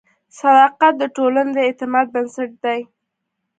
صداقت 0.39 0.93
د 0.97 1.03
ټولنې 1.15 1.51
د 1.55 1.59
اعتماد 1.67 2.05
بنسټ 2.13 2.51
دی. 2.63 2.79